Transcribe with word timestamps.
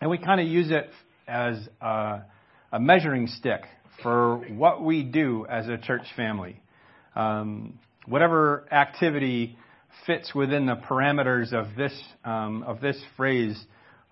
And 0.00 0.10
we 0.10 0.18
kind 0.18 0.40
of 0.40 0.48
use 0.48 0.72
it 0.72 0.90
as 1.28 1.68
a, 1.80 2.22
a, 2.72 2.80
measuring 2.80 3.28
stick 3.28 3.62
for 4.02 4.38
what 4.38 4.82
we 4.82 5.04
do 5.04 5.46
as 5.48 5.68
a 5.68 5.78
church 5.78 6.02
family. 6.16 6.60
Um, 7.14 7.78
whatever 8.06 8.66
activity 8.72 9.56
fits 10.06 10.34
within 10.34 10.66
the 10.66 10.76
parameters 10.76 11.52
of 11.52 11.74
this 11.76 11.92
um, 12.24 12.62
of 12.64 12.80
this 12.80 13.00
phrase 13.16 13.58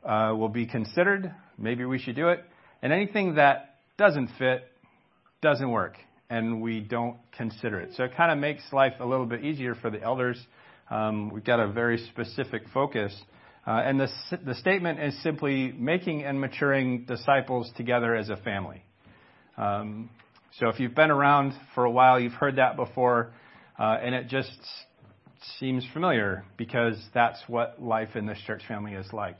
uh, 0.04 0.34
will 0.36 0.48
be 0.48 0.66
considered. 0.66 1.32
Maybe 1.58 1.84
we 1.84 1.98
should 1.98 2.16
do 2.16 2.28
it. 2.28 2.44
And 2.82 2.92
anything 2.92 3.36
that 3.36 3.76
doesn't 3.98 4.30
fit 4.38 4.64
doesn't 5.40 5.70
work, 5.70 5.96
and 6.30 6.60
we 6.60 6.80
don't 6.80 7.16
consider 7.36 7.80
it. 7.80 7.90
So 7.96 8.04
it 8.04 8.16
kind 8.16 8.32
of 8.32 8.38
makes 8.38 8.62
life 8.72 8.94
a 9.00 9.06
little 9.06 9.26
bit 9.26 9.44
easier 9.44 9.74
for 9.74 9.90
the 9.90 10.02
elders. 10.02 10.38
Um, 10.90 11.30
we've 11.30 11.44
got 11.44 11.60
a 11.60 11.68
very 11.68 11.98
specific 11.98 12.62
focus. 12.72 13.14
Uh, 13.64 13.80
and 13.84 14.00
the, 14.00 14.08
the 14.44 14.54
statement 14.56 14.98
is 14.98 15.22
simply 15.22 15.72
making 15.72 16.24
and 16.24 16.40
maturing 16.40 17.04
disciples 17.04 17.70
together 17.76 18.16
as 18.16 18.28
a 18.28 18.36
family. 18.36 18.82
Um, 19.56 20.10
so 20.58 20.68
if 20.68 20.80
you've 20.80 20.94
been 20.94 21.10
around 21.10 21.54
for 21.74 21.84
a 21.84 21.90
while, 21.90 22.18
you've 22.18 22.32
heard 22.32 22.56
that 22.56 22.76
before, 22.76 23.32
uh, 23.78 23.98
and 24.02 24.14
it 24.14 24.28
just 24.28 24.58
seems 25.58 25.86
familiar 25.92 26.44
because 26.56 26.96
that's 27.14 27.42
what 27.46 27.82
life 27.82 28.16
in 28.16 28.26
this 28.26 28.38
church 28.46 28.62
family 28.66 28.92
is 28.92 29.06
like. 29.12 29.38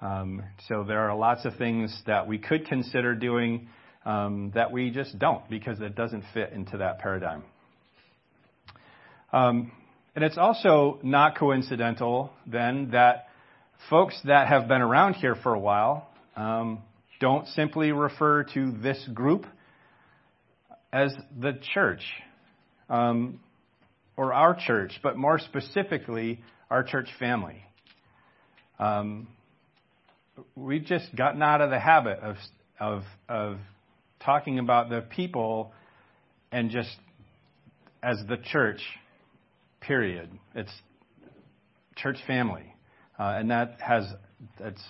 Um, 0.00 0.42
so 0.68 0.84
there 0.84 1.08
are 1.08 1.16
lots 1.16 1.44
of 1.44 1.56
things 1.56 2.02
that 2.06 2.26
we 2.26 2.38
could 2.38 2.66
consider 2.66 3.14
doing 3.14 3.68
um, 4.04 4.50
that 4.54 4.72
we 4.72 4.90
just 4.90 5.18
don't 5.18 5.48
because 5.48 5.80
it 5.80 5.94
doesn't 5.94 6.24
fit 6.34 6.52
into 6.52 6.78
that 6.78 6.98
paradigm. 6.98 7.44
Um, 9.32 9.72
and 10.14 10.24
it's 10.24 10.36
also 10.36 10.98
not 11.02 11.38
coincidental 11.38 12.32
then 12.46 12.90
that 12.90 13.28
folks 13.88 14.18
that 14.24 14.48
have 14.48 14.68
been 14.68 14.82
around 14.82 15.14
here 15.14 15.36
for 15.36 15.54
a 15.54 15.58
while 15.58 16.08
um, 16.36 16.80
don't 17.20 17.46
simply 17.48 17.92
refer 17.92 18.44
to 18.54 18.72
this 18.72 19.08
group 19.14 19.46
as 20.92 21.14
the 21.38 21.58
church. 21.72 22.02
Um, 22.90 23.40
or 24.16 24.32
our 24.32 24.54
church, 24.54 25.00
but 25.02 25.16
more 25.16 25.38
specifically, 25.38 26.40
our 26.70 26.82
church 26.82 27.08
family. 27.18 27.62
Um, 28.78 29.28
we've 30.54 30.84
just 30.84 31.14
gotten 31.14 31.42
out 31.42 31.60
of 31.60 31.70
the 31.70 31.78
habit 31.78 32.18
of, 32.20 32.36
of, 32.80 33.02
of 33.28 33.58
talking 34.24 34.58
about 34.58 34.88
the 34.88 35.00
people 35.00 35.72
and 36.50 36.70
just 36.70 36.94
as 38.02 38.18
the 38.28 38.36
church, 38.36 38.80
period. 39.80 40.30
It's 40.54 40.72
church 41.96 42.18
family. 42.26 42.74
Uh, 43.18 43.34
and 43.36 43.50
that 43.50 43.78
has, 43.80 44.04
that's, 44.58 44.82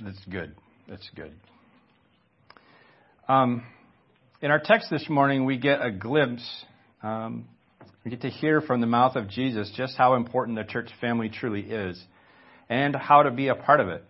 that's 0.00 0.24
good. 0.30 0.54
That's 0.88 1.08
good. 1.14 1.32
Um, 3.28 3.62
in 4.42 4.50
our 4.50 4.58
text 4.58 4.88
this 4.90 5.08
morning, 5.08 5.44
we 5.44 5.58
get 5.58 5.84
a 5.84 5.90
glimpse 5.92 6.64
um, 7.02 7.46
we 8.04 8.10
get 8.10 8.22
to 8.22 8.30
hear 8.30 8.60
from 8.60 8.80
the 8.80 8.86
mouth 8.86 9.16
of 9.16 9.28
Jesus 9.28 9.72
just 9.76 9.96
how 9.96 10.14
important 10.14 10.56
the 10.56 10.64
church 10.64 10.90
family 11.00 11.28
truly 11.28 11.62
is 11.62 12.02
and 12.68 12.94
how 12.94 13.22
to 13.22 13.30
be 13.30 13.48
a 13.48 13.54
part 13.54 13.80
of 13.80 13.88
it. 13.88 14.04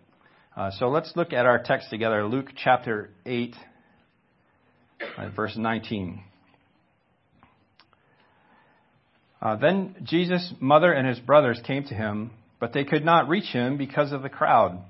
Uh, 0.55 0.71
so 0.71 0.89
let's 0.89 1.13
look 1.15 1.33
at 1.33 1.45
our 1.45 1.61
text 1.63 1.89
together 1.89 2.25
Luke 2.25 2.49
chapter 2.55 3.09
8, 3.25 3.55
uh, 5.17 5.29
verse 5.29 5.55
19. 5.57 6.23
Uh, 9.41 9.55
then 9.55 9.95
Jesus' 10.03 10.53
mother 10.59 10.91
and 10.91 11.07
his 11.07 11.19
brothers 11.19 11.59
came 11.65 11.83
to 11.85 11.95
him, 11.95 12.31
but 12.59 12.73
they 12.73 12.83
could 12.83 13.03
not 13.03 13.27
reach 13.27 13.51
him 13.51 13.77
because 13.77 14.11
of 14.11 14.21
the 14.21 14.29
crowd. 14.29 14.83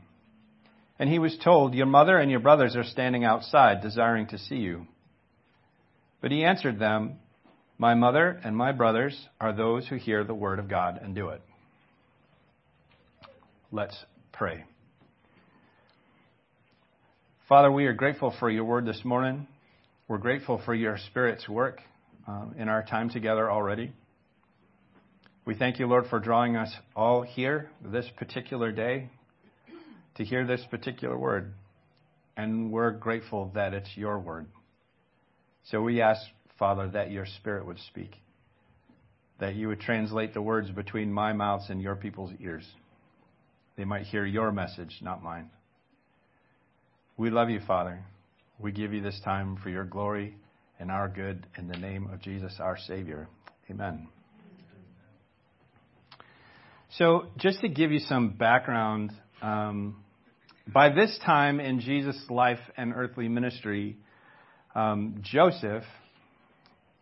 And 1.00 1.09
he 1.09 1.20
was 1.20 1.38
told, 1.44 1.74
Your 1.74 1.86
mother 1.86 2.18
and 2.18 2.30
your 2.30 2.42
brothers 2.42 2.76
are 2.76 2.84
standing 2.84 3.24
outside, 3.24 3.81
desiring 3.81 4.28
to 4.28 4.38
see 4.38 4.58
you. 4.58 4.88
But 6.22 6.31
he 6.31 6.44
answered 6.44 6.78
them, 6.78 7.18
my 7.81 7.96
mother 7.96 8.40
and 8.44 8.56
my 8.56 8.72
brothers 8.72 9.19
are 9.40 9.53
those 9.53 9.88
who 9.88 9.96
hear 9.96 10.24
the 10.24 10.36
word 10.36 10.59
of 10.59 10.69
God 10.69 11.00
and 11.02 11.16
do 11.16 11.30
it. 11.30 11.42
Let's 13.72 13.97
pray. 14.31 14.66
Father, 17.50 17.72
we 17.72 17.88
are 17.88 17.94
grateful 17.94 18.36
for 18.40 18.52
your 18.52 18.66
word 18.66 18.86
this 18.86 19.03
morning. 19.03 19.47
We're 20.08 20.20
grateful 20.20 20.62
for 20.64 20.75
your 20.75 21.00
Spirit's 21.08 21.50
work 21.50 21.81
uh, 22.28 22.46
in 22.56 22.70
our 22.70 22.84
time 22.84 23.09
together 23.09 23.50
already. 23.50 23.91
We 25.46 25.56
thank 25.56 25.80
you, 25.80 25.88
Lord, 25.88 26.06
for 26.08 26.20
drawing 26.20 26.58
us 26.58 26.72
all 26.96 27.24
here 27.24 27.72
this 27.84 28.06
particular 28.16 28.72
day 28.72 29.09
to 30.18 30.24
hear 30.24 30.46
this 30.46 30.62
particular 30.70 31.18
word. 31.18 31.52
And 32.38 32.72
we're 32.72 32.91
grateful 32.91 33.52
that 33.56 33.74
it's 33.74 33.90
your 33.96 34.20
word. 34.20 34.46
So 35.64 35.81
we 35.81 36.00
ask 36.00 36.22
Father, 36.62 36.88
that 36.90 37.10
your 37.10 37.26
Spirit 37.26 37.66
would 37.66 37.80
speak, 37.88 38.12
that 39.40 39.56
you 39.56 39.68
would 39.70 39.80
translate 39.80 40.36
the 40.36 40.44
words 40.44 40.70
between 40.70 41.12
my 41.12 41.34
mouths 41.34 41.66
and 41.72 41.82
your 41.82 41.96
people's 41.96 42.30
ears. 42.40 42.64
They 43.78 43.84
might 43.84 44.04
hear 44.04 44.28
your 44.28 44.52
message, 44.52 45.00
not 45.02 45.24
mine. 45.24 45.50
We 47.18 47.32
love 47.32 47.50
you, 47.50 47.62
Father. 47.66 48.06
We 48.60 48.72
give 48.72 48.94
you 48.94 49.02
this 49.02 49.20
time 49.26 49.58
for 49.64 49.72
your 49.72 49.86
glory 49.86 50.36
and 50.80 50.92
our 50.92 51.10
good 51.10 51.48
in 51.58 51.68
the 51.68 51.80
name 51.80 52.08
of 52.14 52.22
Jesus, 52.22 52.54
our 52.60 52.78
Savior. 52.78 53.28
Amen. 53.68 54.08
So, 56.92 57.26
just 57.40 57.62
to 57.62 57.70
give 57.70 57.92
you 57.92 58.02
some 58.02 58.34
background, 58.34 59.12
um, 59.42 60.04
by 60.72 60.90
this 60.94 61.20
time 61.26 61.60
in 61.60 61.80
Jesus' 61.80 62.24
life 62.30 62.60
and 62.78 62.94
earthly 62.96 63.30
ministry, 63.30 63.98
um, 64.76 65.24
Joseph 65.24 65.86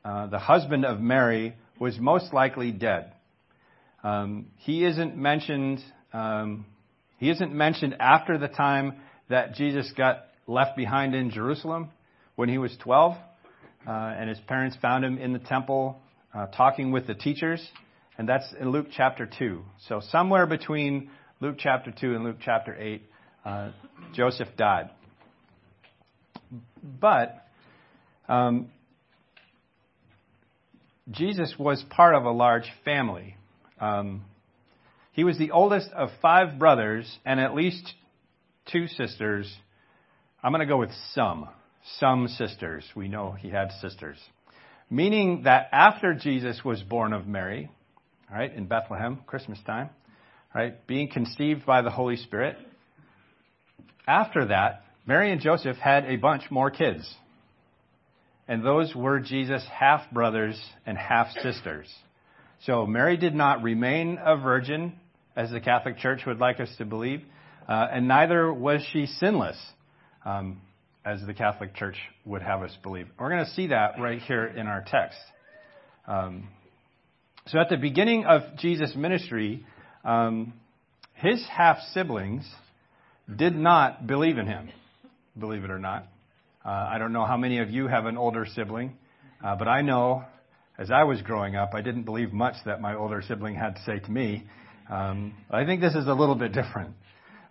uh, 0.10 0.26
the 0.26 0.40
husband 0.40 0.86
of 0.86 1.00
Mary, 1.00 1.56
was 1.80 2.00
most 2.00 2.34
likely 2.34 2.72
dead. 2.72 3.14
Um, 4.04 4.48
he 4.58 4.84
isn't 4.84 5.16
mentioned. 5.16 5.84
Um, 6.12 6.66
he 7.18 7.30
isn't 7.30 7.54
mentioned 7.54 7.96
after 8.00 8.40
the 8.40 8.48
time 8.48 8.94
that 9.30 9.54
Jesus 9.54 9.94
got 9.96 10.26
left 10.48 10.76
behind 10.76 11.14
in 11.14 11.30
Jerusalem 11.30 11.90
when 12.36 12.50
he 12.50 12.58
was 12.58 12.76
12, 12.82 13.14
uh, 13.14 13.92
and 13.92 14.30
his 14.30 14.40
parents 14.48 14.76
found 14.82 15.06
him 15.06 15.20
in 15.20 15.32
the 15.32 15.38
temple 15.40 16.02
uh, 16.34 16.48
talking 16.48 16.92
with 16.92 17.06
the 17.06 17.14
teachers, 17.14 17.64
and 18.18 18.28
that's 18.28 18.52
in 18.60 18.72
Luke 18.72 18.88
chapter 18.92 19.30
2. 19.38 19.62
So 19.88 20.02
somewhere 20.10 20.48
between 20.48 21.12
Luke 21.40 21.58
chapter 21.60 21.92
2 21.92 22.16
and 22.16 22.24
Luke 22.24 22.38
chapter 22.44 22.76
8, 22.76 23.04
uh, 23.46 23.72
Joseph 24.16 24.50
died. 24.58 24.90
But 27.00 27.46
um, 28.28 28.70
Jesus 31.12 31.56
was 31.58 31.84
part 31.90 32.16
of 32.16 32.26
a 32.26 32.32
large 32.32 32.72
family. 32.86 33.36
Um, 33.80 34.24
he 35.12 35.24
was 35.24 35.38
the 35.38 35.52
oldest 35.52 35.90
of 35.92 36.10
five 36.22 36.60
brothers 36.60 37.18
and 37.26 37.40
at 37.40 37.56
least 37.56 37.94
two 38.72 38.88
sisters. 38.88 39.52
I'm 40.44 40.52
going 40.52 40.66
to 40.66 40.72
go 40.72 40.78
with 40.78 40.92
some. 41.14 41.50
Some 41.98 42.28
sisters. 42.28 42.86
We 42.96 43.08
know 43.08 43.32
he 43.32 43.50
had 43.50 43.72
sisters. 43.82 44.18
Meaning 44.90 45.44
that 45.44 45.70
after 45.72 46.14
Jesus 46.14 46.64
was 46.64 46.82
born 46.84 47.14
of 47.14 47.26
Mary, 47.26 47.72
right, 48.32 48.54
in 48.54 48.66
Bethlehem, 48.66 49.20
Christmas 49.26 49.60
time, 49.66 49.90
right, 50.54 50.86
being 50.88 51.10
conceived 51.10 51.66
by 51.66 51.82
the 51.82 51.90
Holy 51.90 52.18
Spirit, 52.18 52.58
after 54.08 54.48
that, 54.48 54.84
Mary 55.06 55.32
and 55.32 55.42
Joseph 55.42 55.78
had 55.78 56.06
a 56.06 56.18
bunch 56.18 56.44
more 56.52 56.70
kids 56.70 57.12
and 58.50 58.66
those 58.66 58.96
were 58.96 59.20
Jesus' 59.20 59.64
half 59.72 60.10
brothers 60.12 60.60
and 60.88 60.98
half 60.98 61.28
sisters. 61.44 61.88
So 62.66 62.88
Mary 62.88 63.16
did 63.16 63.36
not 63.36 63.62
remain 63.62 64.18
a 64.22 64.38
virgin, 64.38 64.94
as 65.36 65.52
the 65.52 65.60
Catholic 65.62 66.00
Church 66.00 66.22
would 66.26 66.40
like 66.40 66.60
us 66.60 66.70
to 66.80 66.86
believe, 66.86 67.22
uh, 67.70 67.88
and 67.92 68.08
neither 68.08 68.52
was 68.52 68.82
she 68.92 69.06
sinless, 69.06 69.56
um, 70.26 70.60
as 71.06 71.24
the 71.28 71.34
Catholic 71.36 71.76
Church 71.76 71.96
would 72.26 72.42
have 72.42 72.64
us 72.64 72.76
believe. 72.82 73.08
We're 73.20 73.30
going 73.30 73.46
to 73.46 73.52
see 73.52 73.68
that 73.68 74.00
right 74.00 74.20
here 74.20 74.46
in 74.46 74.66
our 74.66 74.84
text. 74.86 75.20
Um, 76.08 76.50
so 77.46 77.60
at 77.60 77.70
the 77.70 77.78
beginning 77.78 78.26
of 78.26 78.42
Jesus' 78.58 78.96
ministry, 78.96 79.64
um, 80.04 80.54
his 81.14 81.46
half 81.56 81.78
siblings 81.94 82.52
did 83.34 83.56
not 83.56 84.08
believe 84.08 84.40
in 84.40 84.48
him, 84.48 84.72
believe 85.38 85.64
it 85.64 85.70
or 85.70 85.80
not. 85.80 86.08
Uh, 86.66 86.70
I 86.70 86.98
don't 86.98 87.14
know 87.14 87.26
how 87.26 87.38
many 87.38 87.60
of 87.60 87.70
you 87.70 87.88
have 87.88 88.06
an 88.06 88.18
older 88.18 88.46
sibling, 88.46 88.98
uh, 89.44 89.56
but 89.56 89.70
I 89.70 89.82
know 89.82 90.26
as 90.78 90.92
I 90.92 91.06
was 91.06 91.22
growing 91.22 91.56
up, 91.56 91.74
I 91.74 91.82
didn't 91.82 92.04
believe 92.04 92.34
much 92.34 92.56
that 92.66 92.82
my 92.82 92.96
older 92.96 93.22
sibling 93.26 93.56
had 93.56 93.76
to 93.76 93.82
say 93.84 94.00
to 94.00 94.12
me. 94.12 94.46
Um, 94.90 95.36
I 95.50 95.66
think 95.66 95.80
this 95.80 95.96
is 95.96 96.08
a 96.08 96.14
little 96.14 96.36
bit 96.36 96.52
different. 96.52 96.96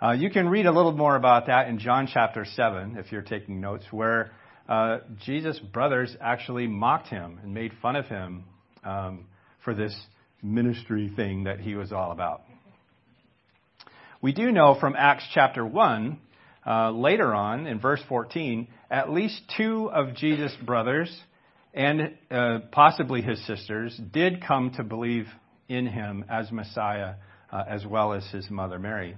Uh, 0.02 0.12
you 0.12 0.28
can 0.28 0.48
read 0.48 0.66
a 0.66 0.72
little 0.72 0.92
more 0.92 1.16
about 1.16 1.46
that 1.46 1.68
in 1.68 1.78
John 1.78 2.06
chapter 2.12 2.44
7 2.44 2.96
if 2.98 3.10
you're 3.10 3.22
taking 3.22 3.60
notes, 3.62 3.84
where 3.90 4.30
uh, 4.68 4.98
Jesus' 5.24 5.58
brothers 5.58 6.14
actually 6.20 6.66
mocked 6.66 7.08
him 7.08 7.40
and 7.42 7.54
made 7.54 7.72
fun 7.80 7.96
of 7.96 8.06
him 8.06 8.44
um, 8.84 9.26
for 9.64 9.74
this 9.74 9.98
ministry 10.42 11.10
thing 11.16 11.44
that 11.44 11.60
he 11.60 11.74
was 11.74 11.92
all 11.92 12.12
about. 12.12 12.42
We 14.20 14.32
do 14.32 14.52
know 14.52 14.76
from 14.78 14.94
Acts 14.96 15.24
chapter 15.32 15.64
1, 15.64 16.18
uh, 16.68 16.90
later 16.90 17.34
on 17.34 17.66
in 17.66 17.80
verse 17.80 18.00
14, 18.08 18.68
at 18.90 19.10
least 19.10 19.40
two 19.56 19.90
of 19.90 20.14
Jesus' 20.14 20.54
brothers 20.66 21.10
and 21.72 22.14
uh, 22.30 22.58
possibly 22.72 23.22
his 23.22 23.44
sisters 23.46 23.98
did 24.12 24.44
come 24.44 24.72
to 24.76 24.82
believe 24.82 25.26
in 25.68 25.86
him 25.86 26.24
as 26.28 26.50
Messiah, 26.52 27.14
uh, 27.50 27.64
as 27.68 27.86
well 27.86 28.12
as 28.12 28.26
his 28.32 28.50
mother 28.50 28.78
Mary. 28.78 29.16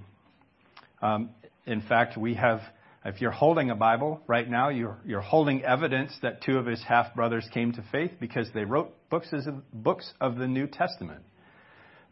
Um, 1.01 1.31
in 1.65 1.81
fact, 1.81 2.17
we 2.17 2.35
have, 2.35 2.61
if 3.03 3.19
you're 3.19 3.31
holding 3.31 3.69
a 3.69 3.75
Bible 3.75 4.21
right 4.27 4.49
now, 4.49 4.69
you're, 4.69 4.97
you're 5.05 5.21
holding 5.21 5.63
evidence 5.63 6.13
that 6.21 6.43
two 6.43 6.57
of 6.57 6.65
his 6.65 6.81
half 6.87 7.13
brothers 7.15 7.47
came 7.53 7.73
to 7.73 7.83
faith 7.91 8.11
because 8.19 8.47
they 8.53 8.63
wrote 8.63 8.93
books, 9.09 9.27
as, 9.33 9.47
books 9.73 10.13
of 10.21 10.37
the 10.37 10.47
New 10.47 10.67
Testament. 10.67 11.23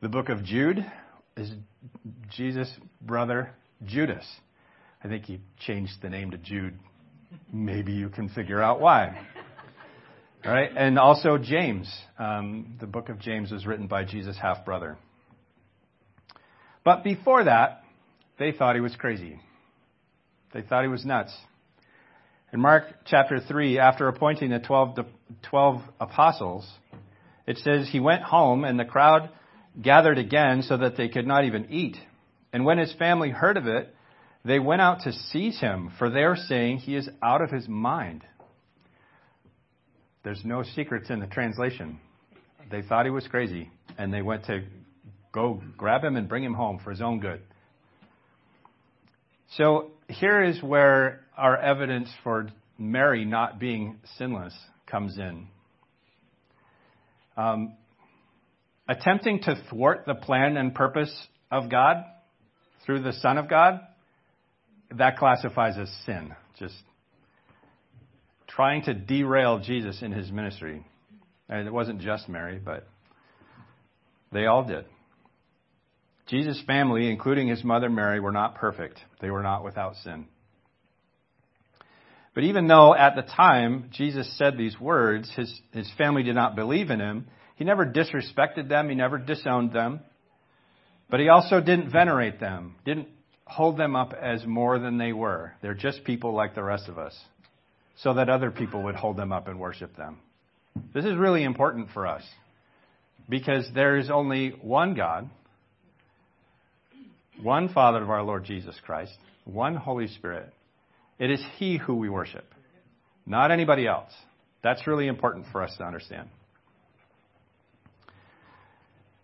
The 0.01 0.09
book 0.09 0.29
of 0.29 0.43
Jude 0.43 0.85
is 1.37 1.51
Jesus' 2.35 2.71
brother 3.01 3.51
Judas. 3.85 4.25
I 5.03 5.07
think 5.07 5.25
he 5.25 5.39
changed 5.59 6.01
the 6.01 6.09
name 6.09 6.31
to 6.31 6.37
Jude. 6.37 6.77
Maybe 7.53 7.93
you 7.93 8.09
can 8.09 8.27
figure 8.29 8.61
out 8.61 8.81
why. 8.81 9.25
All 10.45 10.51
right, 10.51 10.69
and 10.75 10.99
also 10.99 11.37
James. 11.37 11.93
Um, 12.17 12.77
the 12.79 12.87
book 12.87 13.09
of 13.09 13.19
James 13.19 13.51
was 13.51 13.65
written 13.65 13.87
by 13.87 14.03
Jesus' 14.03 14.37
half 14.41 14.65
brother. 14.65 14.97
But 16.83 17.03
before 17.03 17.45
that, 17.45 17.83
they 18.37 18.51
thought 18.51 18.75
he 18.75 18.81
was 18.81 18.95
crazy. 18.95 19.39
They 20.53 20.61
thought 20.61 20.83
he 20.83 20.89
was 20.89 21.05
nuts. 21.05 21.35
In 22.51 22.59
Mark 22.59 22.85
chapter 23.05 23.39
3, 23.39 23.79
after 23.79 24.07
appointing 24.07 24.49
the 24.49 24.59
12, 24.59 24.97
12 25.49 25.81
apostles, 25.99 26.67
it 27.45 27.57
says 27.57 27.87
he 27.89 27.99
went 27.99 28.23
home 28.23 28.63
and 28.63 28.79
the 28.79 28.85
crowd 28.85 29.29
gathered 29.81 30.17
again 30.17 30.63
so 30.63 30.77
that 30.77 30.97
they 30.97 31.09
could 31.09 31.27
not 31.27 31.45
even 31.45 31.71
eat. 31.71 31.97
And 32.51 32.65
when 32.65 32.79
his 32.79 32.93
family 32.93 33.29
heard 33.29 33.55
of 33.55 33.67
it, 33.67 33.93
they 34.45 34.59
went 34.59 34.81
out 34.81 35.01
to 35.01 35.11
seize 35.11 35.59
him, 35.59 35.91
for 35.99 36.09
they 36.09 36.23
are 36.23 36.35
saying 36.35 36.79
he 36.79 36.95
is 36.95 37.09
out 37.21 37.41
of 37.41 37.51
his 37.51 37.67
mind. 37.67 38.23
There's 40.23 40.43
no 40.43 40.63
secrets 40.63 41.09
in 41.09 41.19
the 41.19 41.27
translation. 41.27 41.99
They 42.71 42.81
thought 42.81 43.05
he 43.05 43.11
was 43.11 43.27
crazy, 43.27 43.69
and 43.97 44.13
they 44.13 44.21
went 44.21 44.45
to 44.45 44.63
go 45.31 45.61
grab 45.77 46.03
him 46.03 46.15
and 46.15 46.27
bring 46.27 46.43
him 46.43 46.53
home 46.53 46.79
for 46.83 46.91
his 46.91 47.01
own 47.01 47.19
good. 47.19 47.41
So 49.57 49.91
here 50.07 50.43
is 50.43 50.61
where 50.61 51.21
our 51.37 51.57
evidence 51.57 52.09
for 52.23 52.49
Mary 52.77 53.25
not 53.25 53.59
being 53.59 53.97
sinless 54.17 54.53
comes 54.87 55.17
in. 55.17 55.47
Um, 57.35 57.73
attempting 58.87 59.41
to 59.43 59.61
thwart 59.69 60.05
the 60.05 60.15
plan 60.15 60.57
and 60.57 60.73
purpose 60.73 61.13
of 61.51 61.69
God 61.69 62.03
through 62.85 63.01
the 63.01 63.13
Son 63.13 63.37
of 63.37 63.49
God, 63.49 63.79
that 64.97 65.17
classifies 65.17 65.77
as 65.77 65.89
sin. 66.05 66.33
Just 66.57 66.75
trying 68.47 68.83
to 68.83 68.93
derail 68.93 69.59
Jesus 69.59 70.01
in 70.01 70.11
his 70.11 70.31
ministry. 70.31 70.85
And 71.47 71.67
it 71.67 71.73
wasn't 71.73 72.01
just 72.01 72.29
Mary, 72.29 72.59
but 72.63 72.87
they 74.31 74.45
all 74.45 74.63
did. 74.63 74.85
Jesus' 76.27 76.61
family, 76.67 77.09
including 77.09 77.47
his 77.47 77.63
mother 77.63 77.89
Mary, 77.89 78.19
were 78.19 78.31
not 78.31 78.55
perfect. 78.55 78.99
They 79.19 79.31
were 79.31 79.41
not 79.41 79.63
without 79.63 79.95
sin. 80.03 80.27
But 82.35 82.43
even 82.43 82.67
though 82.67 82.93
at 82.93 83.15
the 83.15 83.23
time 83.23 83.89
Jesus 83.91 84.37
said 84.37 84.55
these 84.55 84.79
words, 84.79 85.31
his, 85.35 85.59
his 85.73 85.91
family 85.97 86.23
did 86.23 86.35
not 86.35 86.55
believe 86.55 86.91
in 86.91 86.99
him, 86.99 87.27
he 87.55 87.65
never 87.65 87.85
disrespected 87.85 88.69
them, 88.69 88.89
he 88.89 88.95
never 88.95 89.17
disowned 89.17 89.73
them. 89.73 90.01
But 91.09 91.19
he 91.19 91.29
also 91.29 91.59
didn't 91.59 91.91
venerate 91.91 92.39
them, 92.39 92.75
didn't 92.85 93.07
hold 93.49 93.77
them 93.77 93.95
up 93.95 94.13
as 94.13 94.45
more 94.45 94.79
than 94.79 94.97
they 94.97 95.11
were. 95.11 95.53
They're 95.61 95.73
just 95.73 96.03
people 96.03 96.33
like 96.33 96.55
the 96.55 96.63
rest 96.63 96.87
of 96.87 96.97
us, 96.97 97.17
so 97.97 98.13
that 98.13 98.29
other 98.29 98.51
people 98.51 98.83
would 98.83 98.95
hold 98.95 99.17
them 99.17 99.31
up 99.31 99.47
and 99.47 99.59
worship 99.59 99.95
them. 99.97 100.19
This 100.93 101.05
is 101.05 101.15
really 101.15 101.43
important 101.43 101.89
for 101.93 102.07
us 102.07 102.23
because 103.27 103.69
there 103.73 103.97
is 103.97 104.09
only 104.09 104.49
one 104.61 104.93
God 104.93 105.29
one 107.41 107.69
Father 107.69 108.01
of 108.01 108.09
our 108.09 108.23
Lord 108.23 108.43
Jesus 108.45 108.75
Christ, 108.85 109.13
one 109.45 109.75
Holy 109.75 110.07
Spirit. 110.07 110.51
It 111.17 111.31
is 111.31 111.41
He 111.57 111.77
who 111.77 111.95
we 111.95 112.09
worship, 112.09 112.45
not 113.25 113.51
anybody 113.51 113.87
else. 113.87 114.11
That's 114.63 114.85
really 114.87 115.07
important 115.07 115.45
for 115.51 115.63
us 115.63 115.75
to 115.77 115.85
understand. 115.85 116.29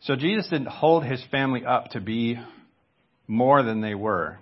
So 0.01 0.15
Jesus 0.15 0.47
didn't 0.49 0.67
hold 0.67 1.03
his 1.03 1.21
family 1.31 1.65
up 1.65 1.89
to 1.91 1.99
be 1.99 2.39
more 3.27 3.63
than 3.63 3.81
they 3.81 3.95
were. 3.95 4.39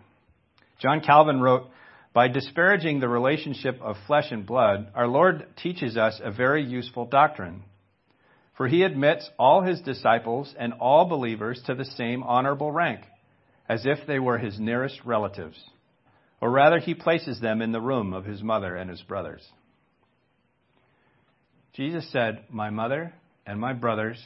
John 0.80 1.02
Calvin 1.02 1.40
wrote, 1.40 1.70
By 2.14 2.28
disparaging 2.28 3.00
the 3.00 3.08
relationship 3.08 3.80
of 3.82 3.96
flesh 4.08 4.32
and 4.32 4.46
blood, 4.46 4.92
our 4.96 5.08
Lord 5.08 5.48
teaches 5.56 5.98
us 5.98 6.20
a 6.24 6.32
very 6.32 6.64
useful 6.64 7.06
doctrine. 7.06 7.64
For 8.56 8.68
he 8.68 8.84
admits 8.84 9.30
all 9.40 9.64
his 9.64 9.82
disciples 9.82 10.54
and 10.58 10.74
all 10.74 11.06
believers 11.06 11.62
to 11.66 11.76
the 11.76 11.86
same 11.86 12.24
honorable 12.24 12.72
rank 12.72 13.02
as 13.68 13.86
if 13.86 14.06
they 14.06 14.20
were 14.20 14.38
his 14.38 14.60
nearest 14.60 15.00
relatives, 15.06 15.58
or 16.42 16.52
rather, 16.52 16.80
he 16.80 16.94
places 16.94 17.40
them 17.40 17.62
in 17.62 17.72
the 17.72 17.82
room 17.82 18.14
of 18.14 18.26
his 18.26 18.44
mother 18.44 18.76
and 18.76 18.90
his 18.90 19.02
brothers. 19.02 19.42
Jesus 21.74 22.12
said, 22.12 22.44
My 22.50 22.70
mother 22.70 23.14
and 23.46 23.60
my 23.60 23.74
brothers 23.74 24.22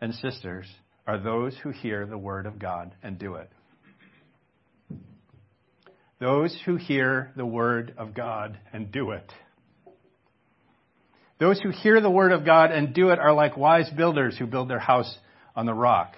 and 0.00 0.14
sisters 0.14 0.66
are 1.06 1.18
those 1.18 1.56
who 1.62 1.70
hear 1.70 2.06
the 2.06 2.16
word 2.16 2.46
of 2.46 2.58
God 2.58 2.94
and 3.02 3.18
do 3.18 3.34
it. 3.34 3.50
Those 6.22 6.56
who 6.64 6.76
hear 6.76 7.32
the 7.34 7.44
word 7.44 7.94
of 7.98 8.14
God 8.14 8.56
and 8.72 8.92
do 8.92 9.10
it. 9.10 9.28
Those 11.40 11.58
who 11.60 11.70
hear 11.70 12.00
the 12.00 12.08
word 12.08 12.30
of 12.30 12.44
God 12.44 12.70
and 12.70 12.94
do 12.94 13.08
it 13.08 13.18
are 13.18 13.32
like 13.32 13.56
wise 13.56 13.90
builders 13.90 14.38
who 14.38 14.46
build 14.46 14.70
their 14.70 14.78
house 14.78 15.12
on 15.56 15.66
the 15.66 15.74
rock. 15.74 16.14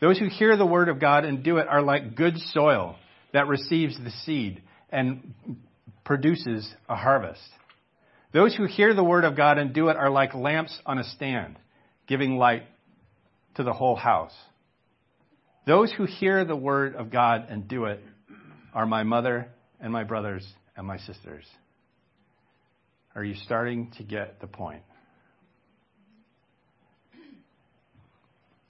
Those 0.00 0.18
who 0.18 0.28
hear 0.30 0.56
the 0.56 0.64
word 0.64 0.88
of 0.88 0.98
God 0.98 1.26
and 1.26 1.44
do 1.44 1.58
it 1.58 1.68
are 1.68 1.82
like 1.82 2.16
good 2.16 2.38
soil 2.38 2.96
that 3.34 3.46
receives 3.46 4.02
the 4.02 4.10
seed 4.24 4.62
and 4.88 5.34
produces 6.02 6.74
a 6.88 6.96
harvest. 6.96 7.42
Those 8.32 8.56
who 8.56 8.64
hear 8.64 8.94
the 8.94 9.04
word 9.04 9.26
of 9.26 9.36
God 9.36 9.58
and 9.58 9.74
do 9.74 9.88
it 9.88 9.98
are 9.98 10.08
like 10.08 10.32
lamps 10.34 10.80
on 10.86 10.96
a 10.96 11.04
stand, 11.04 11.58
giving 12.06 12.38
light 12.38 12.62
to 13.56 13.64
the 13.64 13.74
whole 13.74 13.96
house. 13.96 14.34
Those 15.66 15.92
who 15.92 16.06
hear 16.06 16.46
the 16.46 16.56
word 16.56 16.94
of 16.96 17.10
God 17.10 17.48
and 17.50 17.68
do 17.68 17.84
it 17.84 18.02
are 18.74 18.86
my 18.86 19.02
mother 19.02 19.48
and 19.80 19.92
my 19.92 20.04
brothers 20.04 20.46
and 20.76 20.86
my 20.86 20.98
sisters. 20.98 21.44
Are 23.14 23.24
you 23.24 23.34
starting 23.44 23.90
to 23.98 24.04
get 24.04 24.40
the 24.40 24.46
point? 24.46 24.82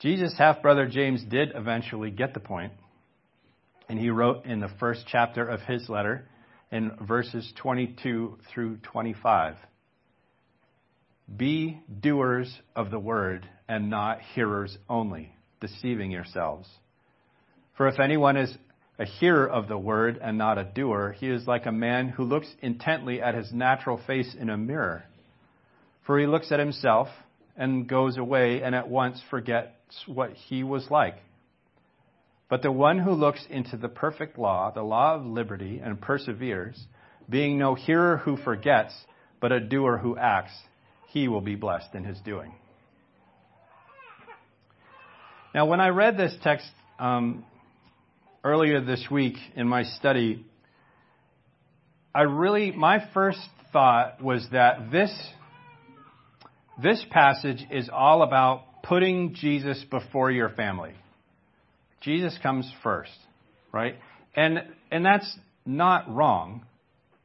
Jesus' 0.01 0.35
half 0.39 0.63
brother 0.63 0.87
James 0.87 1.23
did 1.25 1.53
eventually 1.55 2.11
get 2.11 2.33
the 2.33 2.41
point, 2.41 2.73
and 3.89 3.99
he 3.99 4.09
wrote 4.09 4.47
in 4.47 4.61
the 4.61 4.71
first 4.81 5.05
chapter 5.07 5.47
of 5.47 5.61
his 5.61 5.89
letter, 5.91 6.27
in 6.73 6.93
verses 7.07 7.53
22 7.57 8.39
through 8.53 8.77
25 8.79 9.57
Be 11.37 11.81
doers 12.01 12.53
of 12.75 12.91
the 12.91 12.99
word 12.99 13.47
and 13.69 13.91
not 13.91 14.21
hearers 14.35 14.77
only, 14.89 15.35
deceiving 15.61 16.11
yourselves. 16.11 16.69
For 17.77 17.89
if 17.89 18.01
anyone 18.01 18.37
is 18.37 18.57
a 19.01 19.07
hearer 19.07 19.49
of 19.49 19.67
the 19.67 19.79
word 19.79 20.19
and 20.23 20.37
not 20.37 20.59
a 20.59 20.65
doer, 20.65 21.17
he 21.19 21.27
is 21.27 21.47
like 21.47 21.65
a 21.65 21.73
man 21.73 22.11
who 22.11 22.23
looks 22.23 22.47
intently 22.61 23.23
at 23.23 23.35
his 23.35 23.51
natural 23.51 23.99
face 24.07 24.37
in 24.39 24.51
a 24.51 24.59
mirror. 24.59 25.05
For 26.07 26.21
he 26.21 26.27
looks 26.27 26.53
at 26.53 26.59
himself 26.59 27.09
and 27.57 27.89
goes 27.89 28.19
away 28.19 28.63
and 28.63 28.75
at 28.75 28.91
once 28.91 29.23
forgets 29.31 29.73
what 30.07 30.33
he 30.33 30.63
was 30.63 30.87
like. 30.91 31.17
But 32.51 32.61
the 32.61 32.71
one 32.71 32.99
who 32.99 33.13
looks 33.13 33.43
into 33.49 33.79
the 33.79 33.89
perfect 33.89 34.39
law, 34.39 34.71
the 34.71 34.83
law 34.83 35.15
of 35.15 35.25
liberty, 35.25 35.81
and 35.83 35.99
perseveres, 35.99 36.79
being 37.27 37.59
no 37.59 37.75
hearer 37.75 38.19
who 38.19 38.37
forgets, 38.37 38.93
but 39.41 39.51
a 39.51 39.61
doer 39.61 39.97
who 39.97 40.19
acts, 40.19 40.53
he 41.09 41.27
will 41.27 41.41
be 41.41 41.55
blessed 41.55 41.95
in 41.95 42.05
his 42.05 42.19
doing. 42.21 42.53
Now, 45.55 45.65
when 45.65 45.81
I 45.81 45.89
read 45.89 46.19
this 46.19 46.35
text 46.43 46.71
um, 46.99 47.45
earlier 48.43 48.81
this 48.81 49.07
week 49.11 49.35
in 49.55 49.69
my 49.69 49.85
study, 49.85 50.45
I 52.15 52.23
really, 52.23 52.73
my 52.73 53.05
first 53.13 53.41
thought 53.73 54.23
was 54.23 54.47
that 54.53 54.91
this 54.91 55.13
this 56.83 57.05
passage 57.11 57.65
is 57.71 57.91
all 57.93 58.23
about 58.23 58.83
putting 58.83 59.35
Jesus 59.35 59.85
before 59.91 60.31
your 60.31 60.49
family. 60.49 60.93
Jesus 62.01 62.37
comes 62.43 62.71
first, 62.83 63.13
right? 63.73 63.97
And 64.35 64.61
and 64.91 65.05
that's 65.05 65.39
not 65.67 66.13
wrong, 66.13 66.65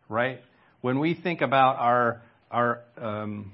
right? 0.09 0.41
When 0.81 0.99
we 0.99 1.15
think 1.15 1.41
about 1.41 1.77
our 1.77 2.21
our 2.51 2.81
um, 3.01 3.53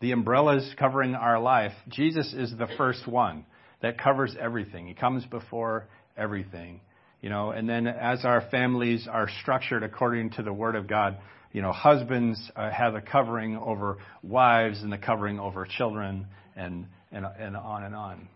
the 0.00 0.12
umbrellas 0.12 0.72
covering 0.78 1.14
our 1.14 1.40
life, 1.40 1.72
Jesus 1.88 2.32
is 2.32 2.52
the 2.56 2.68
first 2.78 3.06
one 3.08 3.44
that 3.82 3.98
covers 3.98 4.34
everything. 4.40 4.86
He 4.86 4.94
comes 4.94 5.26
before 5.26 5.88
everything, 6.16 6.80
you 7.20 7.30
know. 7.30 7.50
And 7.50 7.68
then 7.68 7.86
as 7.86 8.24
our 8.24 8.42
families 8.50 9.08
are 9.10 9.28
structured 9.42 9.82
according 9.82 10.30
to 10.32 10.42
the 10.42 10.52
Word 10.52 10.76
of 10.76 10.88
God, 10.88 11.18
you 11.52 11.62
know, 11.62 11.72
husbands 11.72 12.40
uh, 12.56 12.70
have 12.70 12.94
a 12.94 13.00
covering 13.00 13.56
over 13.56 13.98
wives 14.22 14.82
and 14.82 14.92
the 14.92 14.98
covering 14.98 15.38
over 15.38 15.66
children, 15.66 16.26
and 16.56 16.86
and 17.12 17.24
and 17.38 17.56
on 17.56 17.84
and 17.84 17.94
on. 17.94 18.28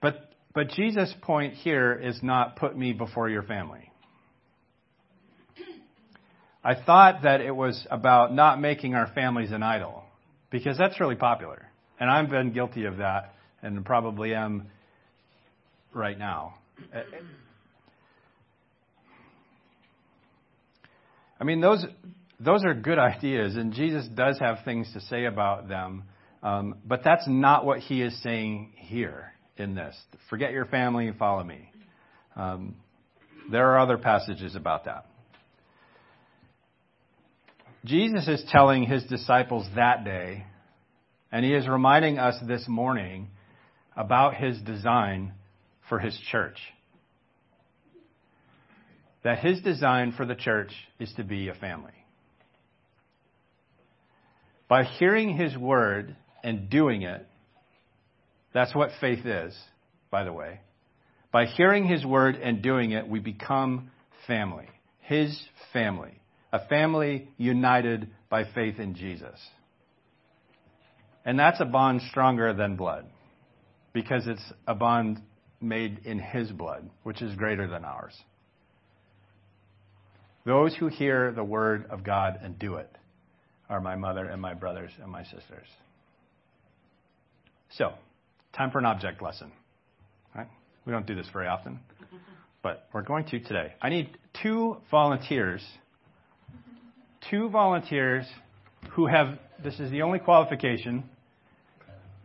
But 0.00 0.32
but 0.54 0.68
Jesus' 0.68 1.12
point 1.22 1.54
here 1.54 1.92
is 1.92 2.22
not 2.22 2.56
put 2.56 2.76
me 2.76 2.92
before 2.92 3.28
your 3.28 3.42
family. 3.42 3.90
I 6.64 6.76
thought 6.76 7.22
that 7.24 7.40
it 7.40 7.54
was 7.54 7.86
about 7.90 8.32
not 8.32 8.60
making 8.60 8.94
our 8.94 9.08
families 9.08 9.50
an 9.50 9.64
idol 9.64 10.04
because 10.50 10.78
that's 10.78 11.00
really 11.00 11.16
popular. 11.16 11.66
And 11.98 12.08
I've 12.08 12.30
been 12.30 12.52
guilty 12.52 12.84
of 12.84 12.98
that 12.98 13.34
and 13.62 13.84
probably 13.84 14.34
am 14.34 14.68
right 15.94 16.18
now. 16.18 16.54
I 21.40 21.44
mean, 21.44 21.60
those, 21.60 21.84
those 22.40 22.64
are 22.64 22.74
good 22.74 22.98
ideas, 22.98 23.56
and 23.56 23.72
Jesus 23.72 24.06
does 24.14 24.38
have 24.38 24.58
things 24.64 24.90
to 24.94 25.00
say 25.00 25.24
about 25.24 25.68
them, 25.68 26.04
um, 26.42 26.76
but 26.84 27.02
that's 27.04 27.26
not 27.26 27.64
what 27.64 27.78
he 27.78 28.02
is 28.02 28.20
saying 28.22 28.72
here 28.76 29.32
in 29.56 29.74
this. 29.74 29.96
Forget 30.28 30.52
your 30.52 30.66
family 30.66 31.06
and 31.08 31.16
follow 31.16 31.44
me. 31.44 31.70
Um, 32.36 32.76
there 33.50 33.72
are 33.72 33.80
other 33.80 33.98
passages 33.98 34.54
about 34.54 34.84
that. 34.84 35.06
Jesus 37.84 38.28
is 38.28 38.44
telling 38.50 38.84
his 38.84 39.02
disciples 39.04 39.66
that 39.74 40.04
day, 40.04 40.46
and 41.32 41.44
he 41.44 41.52
is 41.52 41.66
reminding 41.66 42.18
us 42.18 42.36
this 42.46 42.64
morning 42.68 43.28
about 43.96 44.34
his 44.34 44.60
design 44.60 45.32
for 45.88 45.98
his 45.98 46.18
church. 46.30 46.58
That 49.24 49.38
his 49.38 49.60
design 49.60 50.12
for 50.16 50.26
the 50.26 50.34
church 50.34 50.72
is 50.98 51.12
to 51.16 51.24
be 51.24 51.48
a 51.48 51.54
family. 51.54 51.92
By 54.68 54.84
hearing 54.84 55.36
his 55.36 55.56
word 55.56 56.16
and 56.42 56.70
doing 56.70 57.02
it, 57.02 57.26
that's 58.52 58.74
what 58.74 58.90
faith 59.00 59.24
is, 59.24 59.56
by 60.10 60.24
the 60.24 60.32
way. 60.32 60.60
By 61.30 61.46
hearing 61.46 61.86
his 61.86 62.04
word 62.04 62.36
and 62.36 62.62
doing 62.62 62.92
it, 62.92 63.08
we 63.08 63.20
become 63.20 63.90
family. 64.26 64.66
His 65.00 65.40
family 65.72 66.22
a 66.52 66.60
family 66.66 67.28
united 67.38 68.08
by 68.28 68.44
faith 68.44 68.78
in 68.78 68.94
Jesus. 68.94 69.38
And 71.24 71.38
that's 71.38 71.60
a 71.60 71.64
bond 71.64 72.02
stronger 72.10 72.52
than 72.52 72.76
blood 72.76 73.06
because 73.92 74.26
it's 74.26 74.52
a 74.66 74.74
bond 74.74 75.20
made 75.60 76.00
in 76.04 76.18
His 76.18 76.50
blood, 76.50 76.88
which 77.02 77.22
is 77.22 77.34
greater 77.34 77.66
than 77.66 77.84
ours. 77.84 78.14
Those 80.44 80.74
who 80.74 80.88
hear 80.88 81.32
the 81.32 81.44
word 81.44 81.86
of 81.90 82.02
God 82.02 82.40
and 82.42 82.58
do 82.58 82.76
it 82.76 82.90
are 83.68 83.80
my 83.80 83.94
mother 83.94 84.24
and 84.24 84.42
my 84.42 84.54
brothers 84.54 84.90
and 85.00 85.10
my 85.10 85.22
sisters. 85.22 85.66
So, 87.70 87.92
time 88.56 88.70
for 88.70 88.78
an 88.78 88.84
object 88.84 89.22
lesson. 89.22 89.52
Right? 90.34 90.48
We 90.84 90.92
don't 90.92 91.06
do 91.06 91.14
this 91.14 91.28
very 91.32 91.46
often, 91.46 91.78
but 92.62 92.88
we're 92.92 93.02
going 93.02 93.24
to 93.26 93.38
today. 93.38 93.74
I 93.80 93.88
need 93.88 94.18
two 94.42 94.78
volunteers 94.90 95.62
two 97.30 97.48
volunteers 97.48 98.26
who 98.90 99.06
have, 99.06 99.38
this 99.62 99.78
is 99.78 99.90
the 99.90 100.02
only 100.02 100.18
qualification, 100.18 101.04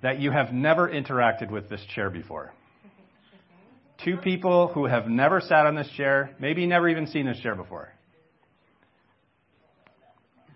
that 0.01 0.19
you 0.19 0.31
have 0.31 0.53
never 0.53 0.87
interacted 0.89 1.49
with 1.49 1.69
this 1.69 1.83
chair 1.95 2.09
before. 2.09 2.53
Two 4.03 4.17
people 4.17 4.67
who 4.67 4.85
have 4.85 5.07
never 5.07 5.41
sat 5.41 5.65
on 5.65 5.75
this 5.75 5.89
chair, 5.97 6.35
maybe 6.39 6.67
never 6.67 6.87
even 6.87 7.07
seen 7.07 7.25
this 7.25 7.39
chair 7.39 7.55
before. 7.55 7.89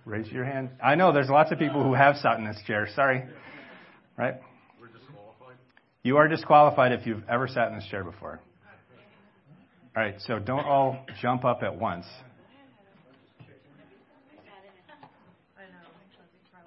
Raise 0.05 0.27
your 0.31 0.45
hand. 0.45 0.69
I 0.83 0.95
know 0.95 1.11
there's 1.11 1.29
lots 1.29 1.51
of 1.51 1.59
people 1.59 1.83
who 1.83 1.93
have 1.93 2.17
sat 2.17 2.37
in 2.37 2.45
this 2.45 2.59
chair. 2.65 2.87
Sorry. 2.95 3.23
Right? 4.17 4.35
We're 4.79 4.87
disqualified. 4.87 5.55
You 6.03 6.17
are 6.17 6.27
disqualified 6.27 6.91
if 6.91 7.05
you've 7.05 7.23
ever 7.29 7.47
sat 7.47 7.69
in 7.69 7.75
this 7.75 7.87
chair 7.87 8.03
before. 8.03 8.39
All 9.95 10.03
right, 10.03 10.15
so 10.19 10.39
don't 10.39 10.65
all 10.65 11.05
jump 11.21 11.43
up 11.43 11.63
at 11.63 11.77
once. 11.77 12.05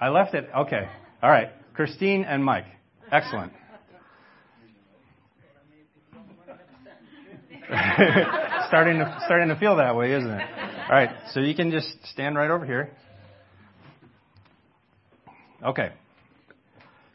I 0.00 0.09
left 0.09 0.35
it. 0.35 0.49
Okay. 0.54 0.88
All 1.23 1.31
right. 1.31 1.50
Christine 1.75 2.25
and 2.25 2.45
Mike. 2.45 2.66
Excellent. 3.11 3.52
starting 8.69 8.99
to 8.99 9.23
starting 9.26 9.49
to 9.49 9.57
feel 9.59 9.76
that 9.76 9.97
way, 9.97 10.12
isn't 10.12 10.31
it? 10.31 10.49
All 10.88 10.90
right. 10.90 11.11
So 11.33 11.40
you 11.40 11.54
can 11.54 11.71
just 11.71 11.88
stand 12.12 12.37
right 12.37 12.50
over 12.50 12.64
here. 12.64 12.90
Okay. 15.64 15.93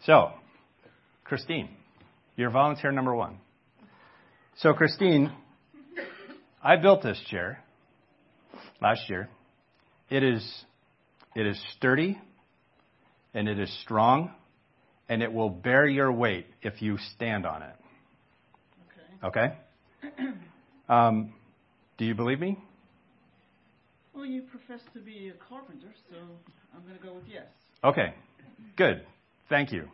So, 0.05 0.31
Christine, 1.23 1.69
you're 2.35 2.49
volunteer 2.49 2.91
number 2.91 3.13
one. 3.15 3.37
So, 4.57 4.73
Christine, 4.73 5.31
I 6.63 6.75
built 6.77 7.03
this 7.03 7.21
chair 7.29 7.63
last 8.81 9.01
year. 9.07 9.29
It 10.09 10.23
is 10.23 10.63
it 11.35 11.45
is 11.45 11.61
sturdy 11.77 12.19
and 13.33 13.47
it 13.47 13.59
is 13.59 13.71
strong, 13.83 14.31
and 15.09 15.23
it 15.23 15.33
will 15.33 15.49
bear 15.49 15.85
your 15.87 16.11
weight 16.11 16.45
if 16.61 16.81
you 16.81 16.97
stand 17.15 17.45
on 17.45 17.63
it. 17.63 17.75
Okay? 19.25 19.53
Okay? 20.07 20.27
Um, 20.89 21.35
do 21.99 22.05
you 22.05 22.15
believe 22.15 22.39
me? 22.39 22.57
Well, 24.15 24.25
you 24.25 24.41
profess 24.41 24.81
to 24.95 24.99
be 24.99 25.29
a 25.29 25.33
carpenter, 25.33 25.93
so 26.09 26.17
I'm 26.75 26.81
going 26.81 26.97
to 26.97 27.03
go 27.03 27.13
with 27.13 27.25
yes. 27.31 27.43
Okay. 27.83 28.15
Good. 28.75 29.03
Thank 29.49 29.71
you. 29.71 29.87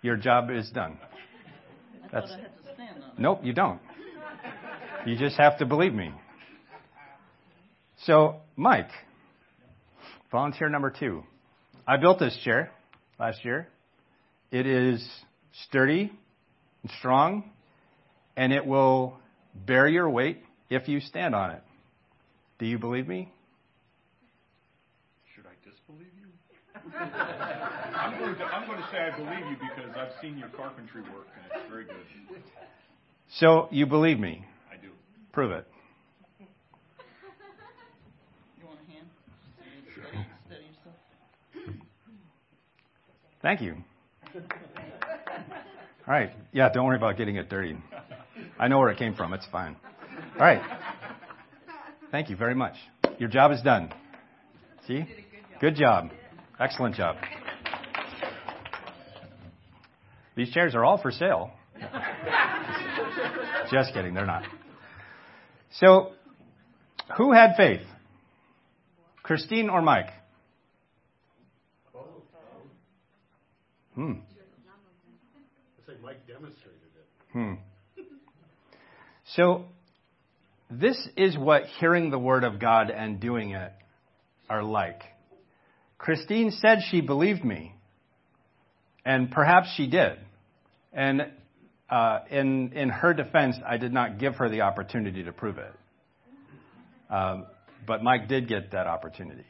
Your 0.00 0.16
job 0.16 0.50
is 0.50 0.70
done. 0.70 0.96
I 2.04 2.08
That's, 2.10 2.30
thought 2.30 2.38
I 2.38 2.42
had 2.42 2.56
to 2.56 2.74
stand 2.74 3.04
on 3.04 3.10
it. 3.10 3.18
Nope, 3.18 3.40
you 3.42 3.52
don't. 3.52 3.80
You 5.04 5.16
just 5.18 5.36
have 5.36 5.58
to 5.58 5.66
believe 5.66 5.92
me. 5.92 6.10
So, 8.04 8.36
Mike, 8.56 8.90
volunteer 10.32 10.70
number 10.70 10.90
two. 10.90 11.22
I 11.86 11.98
built 11.98 12.18
this 12.18 12.34
chair 12.44 12.70
last 13.18 13.44
year. 13.44 13.68
It 14.50 14.66
is 14.66 15.06
sturdy 15.68 16.12
and 16.82 16.92
strong, 16.98 17.50
and 18.36 18.52
it 18.52 18.66
will 18.66 19.16
bear 19.54 19.86
your 19.86 20.10
weight 20.10 20.42
if 20.68 20.88
you 20.88 21.00
stand 21.00 21.34
on 21.34 21.52
it. 21.52 21.62
Do 22.58 22.66
you 22.66 22.78
believe 22.78 23.06
me? 23.06 23.32
Should 25.34 25.44
I 25.46 25.54
disbelieve 25.68 26.12
you? 26.20 26.28
I'm, 26.98 28.18
going 28.18 28.34
to, 28.36 28.44
I'm 28.44 28.66
going 28.66 28.78
to 28.78 28.88
say 28.90 28.98
I 28.98 29.16
believe 29.16 29.50
you 29.50 29.56
because 29.68 29.90
I've 29.96 30.20
seen 30.20 30.36
your 30.36 30.48
carpentry 30.48 31.02
work, 31.02 31.26
and 31.36 31.62
it's 31.62 31.70
very 31.70 31.84
good. 31.84 32.42
So 33.38 33.68
you 33.70 33.86
believe 33.86 34.18
me? 34.18 34.44
I 34.70 34.76
do. 34.76 34.88
Prove 35.32 35.52
it. 35.52 35.66
Your 38.60 40.06
hand. 40.06 40.26
Thank 43.42 43.62
you. 43.62 43.76
All 44.34 46.14
right. 46.14 46.30
Yeah, 46.52 46.68
don't 46.72 46.86
worry 46.86 46.96
about 46.96 47.16
getting 47.16 47.36
it 47.36 47.48
dirty. 47.48 47.76
I 48.58 48.68
know 48.68 48.78
where 48.78 48.90
it 48.90 48.98
came 48.98 49.14
from. 49.14 49.32
It's 49.32 49.46
fine. 49.50 49.76
All 50.34 50.40
right. 50.40 50.62
Thank 52.10 52.30
you 52.30 52.36
very 52.36 52.54
much. 52.54 52.74
Your 53.18 53.28
job 53.28 53.52
is 53.52 53.62
done. 53.62 53.92
See? 54.86 55.04
Good 55.60 55.76
job. 55.76 56.10
Excellent 56.58 56.94
job. 56.96 57.16
These 60.36 60.52
chairs 60.52 60.74
are 60.74 60.84
all 60.84 60.98
for 60.98 61.10
sale. 61.10 61.50
Just 63.70 63.92
kidding, 63.94 64.14
they're 64.14 64.26
not. 64.26 64.42
So, 65.72 66.12
who 67.16 67.32
had 67.32 67.56
faith? 67.56 67.82
Christine 69.22 69.70
or 69.70 69.82
Mike? 69.82 70.10
Hmm. 74.00 74.12
I 74.16 75.86
say 75.86 75.98
Mike 76.02 76.26
demonstrated 76.26 76.80
it. 76.96 77.06
Hmm. 77.34 77.52
So, 79.34 79.66
this 80.70 80.96
is 81.18 81.36
what 81.36 81.64
hearing 81.80 82.08
the 82.10 82.18
Word 82.18 82.42
of 82.42 82.58
God 82.58 82.88
and 82.88 83.20
doing 83.20 83.50
it 83.50 83.72
are 84.48 84.62
like. 84.62 85.02
Christine 85.98 86.50
said 86.50 86.78
she 86.90 87.02
believed 87.02 87.44
me, 87.44 87.74
and 89.04 89.30
perhaps 89.30 89.68
she 89.76 89.86
did. 89.86 90.16
And 90.94 91.30
uh, 91.90 92.20
in, 92.30 92.72
in 92.72 92.88
her 92.88 93.12
defense, 93.12 93.56
I 93.66 93.76
did 93.76 93.92
not 93.92 94.18
give 94.18 94.36
her 94.36 94.48
the 94.48 94.62
opportunity 94.62 95.24
to 95.24 95.32
prove 95.32 95.58
it. 95.58 95.74
Um, 97.10 97.44
but 97.86 98.02
Mike 98.02 98.28
did 98.28 98.48
get 98.48 98.70
that 98.72 98.86
opportunity. 98.86 99.44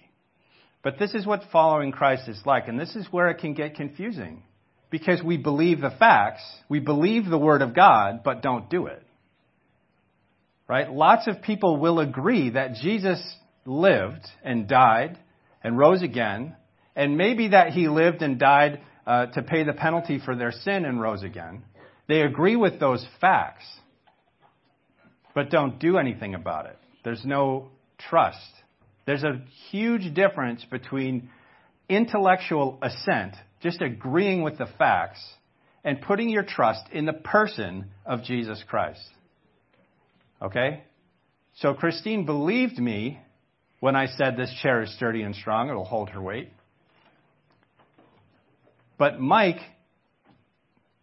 But 0.83 0.99
this 0.99 1.15
is 1.15 1.27
what 1.27 1.43
following 1.53 1.93
Christ 1.93 2.29
is 2.29 2.41
like, 2.47 2.69
and 2.69 2.81
this 2.81 2.97
is 2.97 3.07
where 3.11 3.29
it 3.29 3.39
can 3.39 3.55
get 3.55 3.75
confusing. 3.75 4.43
Because 4.91 5.23
we 5.23 5.37
believe 5.37 5.81
the 5.81 5.91
facts, 5.91 6.43
we 6.69 6.81
believe 6.81 7.27
the 7.27 7.39
Word 7.39 7.63
of 7.63 7.75
God, 7.75 8.23
but 8.25 8.43
don't 8.43 8.69
do 8.71 8.87
it. 8.87 9.03
Right? 10.67 10.91
Lots 10.91 11.27
of 11.27 11.43
people 11.43 11.77
will 11.77 12.01
agree 12.01 12.51
that 12.51 12.75
Jesus 12.75 13.21
lived 13.67 14.27
and 14.43 14.67
died 14.69 15.19
and 15.63 15.77
rose 15.77 16.03
again, 16.03 16.57
and 16.97 17.17
maybe 17.17 17.49
that 17.49 17.73
he 17.73 17.89
lived 17.89 18.23
and 18.23 18.39
died 18.39 18.81
uh, 19.07 19.27
to 19.27 19.43
pay 19.43 19.65
the 19.65 19.73
penalty 19.73 20.19
for 20.25 20.35
their 20.35 20.53
sin 20.53 20.85
and 20.85 21.01
rose 21.01 21.23
again. 21.23 21.63
They 22.09 22.23
agree 22.23 22.57
with 22.57 22.81
those 22.81 23.07
facts, 23.21 23.65
but 25.35 25.51
don't 25.51 25.79
do 25.79 25.99
anything 25.99 26.35
about 26.35 26.67
it. 26.67 26.79
There's 27.05 27.25
no 27.25 27.69
trust. 27.99 28.39
There's 29.11 29.25
a 29.25 29.41
huge 29.73 30.15
difference 30.15 30.65
between 30.71 31.31
intellectual 31.89 32.79
assent, 32.81 33.35
just 33.61 33.83
agreeing 33.83 34.43
with 34.43 34.57
the 34.57 34.69
facts, 34.79 35.19
and 35.83 36.01
putting 36.01 36.29
your 36.29 36.45
trust 36.45 36.83
in 36.93 37.07
the 37.07 37.13
person 37.13 37.87
of 38.07 38.23
Jesus 38.23 38.63
Christ. 38.69 39.03
Okay? 40.41 40.85
So 41.57 41.75
Christine 41.75 42.25
believed 42.25 42.79
me 42.79 43.19
when 43.81 43.97
I 43.97 44.07
said 44.07 44.37
this 44.37 44.55
chair 44.63 44.81
is 44.83 44.95
sturdy 44.95 45.23
and 45.23 45.35
strong, 45.35 45.69
it'll 45.69 45.85
hold 45.85 46.11
her 46.11 46.23
weight. 46.23 46.51
But 48.97 49.19
Mike 49.19 49.59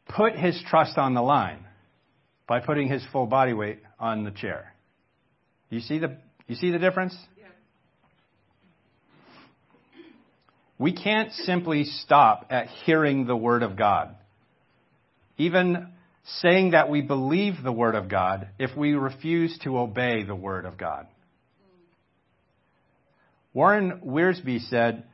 put 0.08 0.34
his 0.34 0.58
trust 0.70 0.98
on 0.98 1.14
the 1.14 1.22
line 1.22 1.66
by 2.48 2.62
putting 2.62 2.88
his 2.88 3.04
full 3.12 3.26
body 3.26 3.52
weight 3.52 3.80
on 4.00 4.24
the 4.24 4.32
chair. 4.32 4.74
You 5.70 5.82
see 5.82 6.00
the 6.00 6.16
you 6.48 6.56
see 6.56 6.72
the 6.72 6.80
difference? 6.80 7.14
We 10.80 10.94
can't 10.94 11.32
simply 11.32 11.86
stop 11.86 12.48
at 12.50 12.68
hearing 12.86 13.26
the 13.26 13.36
word 13.36 13.64
of 13.64 13.76
God. 13.76 14.16
Even 15.38 15.92
saying 16.40 16.72
that 16.72 16.90
we 16.90 17.02
believe 17.02 17.56
the 17.64 17.72
word 17.72 17.96
of 17.96 18.10
God 18.10 18.50
if 18.60 18.76
we 18.76 18.94
refuse 18.94 19.58
to 19.64 19.78
obey 19.78 20.24
the 20.24 20.36
word 20.36 20.66
of 20.66 20.78
God. 20.78 21.08
Warren 23.54 24.02
Wiersbe 24.06 24.60
said, 24.70 25.06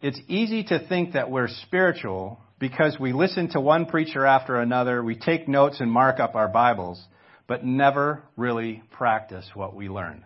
It's 0.00 0.20
easy 0.28 0.62
to 0.64 0.86
think 0.88 1.14
that 1.14 1.30
we're 1.30 1.48
spiritual 1.48 2.38
because 2.60 2.96
we 3.00 3.12
listen 3.12 3.48
to 3.50 3.60
one 3.60 3.86
preacher 3.86 4.26
after 4.26 4.56
another, 4.56 5.02
we 5.02 5.16
take 5.16 5.48
notes 5.48 5.80
and 5.80 5.90
mark 5.90 6.20
up 6.20 6.34
our 6.34 6.48
Bibles, 6.48 7.02
but 7.46 7.64
never 7.64 8.22
really 8.36 8.82
practice 8.92 9.48
what 9.54 9.74
we 9.74 9.88
learn. 9.88 10.24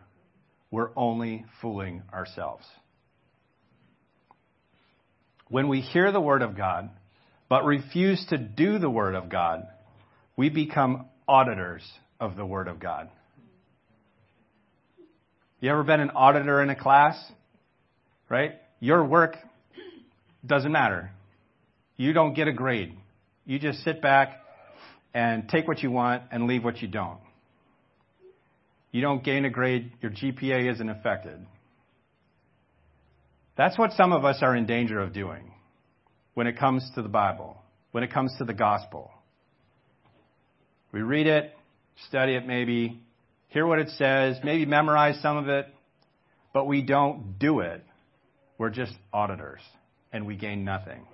We're 0.71 0.91
only 0.97 1.45
fooling 1.61 2.03
ourselves. 2.13 2.65
When 5.53 5.69
we 5.69 5.83
hear 5.83 6.11
the 6.11 6.21
Word 6.21 6.41
of 6.41 6.57
God, 6.57 6.89
but 7.51 7.67
refuse 7.67 8.25
to 8.31 8.39
do 8.39 8.79
the 8.79 8.89
Word 8.89 9.15
of 9.15 9.29
God, 9.29 9.67
we 10.35 10.49
become 10.49 11.05
auditors 11.29 11.83
of 12.19 12.37
the 12.37 12.47
Word 12.47 12.69
of 12.69 12.81
God. 12.81 13.11
You 15.61 15.71
ever 15.71 15.85
been 15.85 16.01
an 16.01 16.09
auditor 16.15 16.63
in 16.63 16.71
a 16.71 16.75
class? 16.75 17.23
right? 18.31 18.55
Your 18.81 19.05
work 19.05 19.37
doesn't 20.45 20.73
matter. 20.73 21.11
You 21.99 22.15
don't 22.15 22.33
get 22.33 22.49
a 22.49 22.53
grade. 22.55 22.97
You 23.45 23.59
just 23.59 23.85
sit 23.85 24.01
back 24.01 24.41
and 25.13 25.47
take 25.51 25.69
what 25.69 25.83
you 25.83 25.91
want 25.91 26.23
and 26.31 26.47
leave 26.47 26.65
what 26.65 26.81
you 26.81 26.89
don't. 26.89 27.21
You 28.91 29.03
don't 29.03 29.23
gain 29.23 29.45
a 29.45 29.51
grade, 29.51 29.93
your 30.01 30.13
GPA 30.13 30.73
isn't 30.73 30.89
affected. 30.89 31.45
That's 33.57 33.79
what 33.79 33.93
some 33.93 34.13
of 34.13 34.25
us 34.25 34.39
are 34.43 34.57
in 34.57 34.67
danger 34.67 35.01
of 35.01 35.13
doing 35.13 35.53
when 36.35 36.47
it 36.47 36.59
comes 36.59 36.89
to 36.95 37.03
the 37.03 37.09
Bible, 37.09 37.61
when 37.91 38.03
it 38.03 38.13
comes 38.13 38.35
to 38.39 38.45
the 38.45 38.55
gospel. 38.55 39.11
We 40.93 41.03
read 41.03 41.27
it, 41.27 41.55
study 42.09 42.35
it 42.35 42.47
maybe, 42.47 43.01
hear 43.49 43.67
what 43.67 43.79
it 43.79 43.91
says, 43.91 44.39
maybe 44.43 44.65
memorize 44.65 45.21
some 45.21 45.37
of 45.37 45.49
it, 45.49 45.67
but 46.55 46.67
we 46.67 46.83
don't 46.83 47.39
do 47.39 47.61
it. 47.61 47.85
We're 48.59 48.71
just 48.71 48.93
auditors, 49.13 49.61
and 50.13 50.27
we 50.27 50.37
gain 50.37 50.65
nothing. 50.65 51.07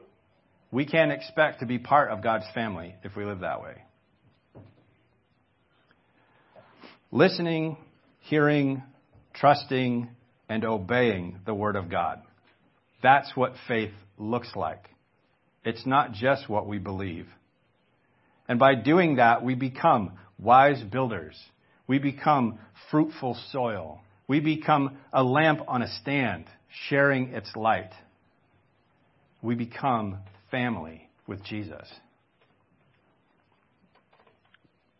We 0.70 0.84
can't 0.84 1.12
expect 1.12 1.60
to 1.60 1.66
be 1.66 1.78
part 1.78 2.10
of 2.10 2.22
God's 2.22 2.44
family 2.54 2.94
if 3.02 3.16
we 3.16 3.24
live 3.24 3.40
that 3.40 3.62
way. 3.62 3.82
Listening, 7.10 7.78
hearing, 8.20 8.82
trusting, 9.32 10.10
and 10.48 10.64
obeying 10.64 11.38
the 11.46 11.54
Word 11.54 11.76
of 11.76 11.88
God. 11.88 12.20
That's 13.02 13.36
what 13.36 13.54
faith 13.66 13.92
looks 14.18 14.54
like. 14.56 14.84
It's 15.64 15.86
not 15.86 16.12
just 16.12 16.48
what 16.48 16.66
we 16.66 16.78
believe. 16.78 17.26
And 18.48 18.58
by 18.58 18.74
doing 18.74 19.16
that, 19.16 19.44
we 19.44 19.54
become 19.54 20.12
wise 20.38 20.82
builders. 20.82 21.38
We 21.86 21.98
become 21.98 22.58
fruitful 22.90 23.36
soil. 23.52 24.00
We 24.26 24.40
become 24.40 24.98
a 25.12 25.22
lamp 25.22 25.60
on 25.68 25.82
a 25.82 25.88
stand 26.00 26.46
sharing 26.88 27.34
its 27.34 27.54
light, 27.56 27.92
we 29.42 29.54
become 29.54 30.18
family 30.50 31.08
with 31.26 31.42
Jesus. 31.44 31.88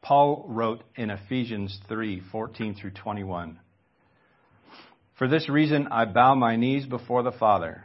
Paul 0.03 0.47
wrote 0.49 0.83
in 0.97 1.11
Ephesians 1.11 1.79
3:14 1.89 2.75
through 2.75 2.93
21. 2.93 3.59
For 5.17 5.29
this 5.29 5.49
reason 5.49 5.89
I 5.89 6.05
bow 6.05 6.35
my 6.35 6.57
knees 6.57 6.87
before 6.87 7.23
the 7.23 7.33
Father, 7.33 7.85